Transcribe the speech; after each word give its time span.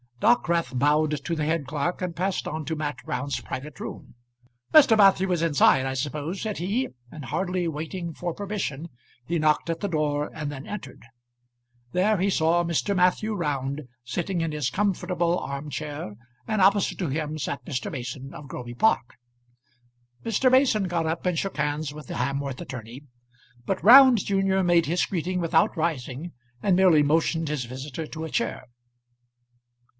Dockwrath 0.19 0.77
bowed 0.77 1.23
to 1.25 1.35
the 1.35 1.45
head 1.45 1.65
clerk, 1.65 1.99
and 2.01 2.15
passed 2.15 2.47
on 2.47 2.63
to 2.65 2.75
Mat 2.75 2.97
Round's 3.05 3.41
private 3.41 3.79
room. 3.79 4.13
"Mr. 4.71 4.95
Matthew 4.95 5.31
is 5.31 5.41
inside, 5.41 5.85
I 5.87 5.95
suppose," 5.95 6.41
said 6.41 6.57
he, 6.59 6.89
and 7.11 7.25
hardly 7.25 7.67
waiting 7.67 8.13
for 8.13 8.33
permission 8.33 8.89
he 9.25 9.39
knocked 9.39 9.69
at 9.69 9.79
the 9.79 9.87
door, 9.87 10.29
and 10.33 10.51
then 10.51 10.67
entered. 10.67 11.03
There 11.91 12.17
he 12.17 12.29
saw 12.29 12.63
Mr. 12.63 12.95
Matthew 12.95 13.33
Round, 13.33 13.83
sitting 14.03 14.41
in 14.41 14.51
his 14.51 14.69
comfortable 14.69 15.37
arm 15.39 15.69
chair, 15.71 16.15
and 16.47 16.61
opposite 16.61 16.99
to 16.99 17.07
him 17.09 17.39
sat 17.39 17.65
Mr. 17.65 17.91
Mason 17.91 18.31
of 18.33 18.47
Groby 18.47 18.75
Park. 18.75 19.15
Mr. 20.23 20.51
Mason 20.51 20.83
got 20.83 21.07
up 21.07 21.25
and 21.27 21.37
shook 21.37 21.57
hands 21.57 21.95
with 21.95 22.07
the 22.07 22.15
Hamworth 22.15 22.61
attorney, 22.61 23.03
but 23.65 23.83
Round 23.83 24.23
junior 24.23 24.63
made 24.63 24.85
his 24.87 25.03
greeting 25.05 25.39
without 25.39 25.75
rising, 25.75 26.31
and 26.61 26.75
merely 26.75 27.01
motioned 27.01 27.49
his 27.49 27.65
visitor 27.65 28.05
to 28.07 28.23
a 28.25 28.29
chair. 28.29 28.65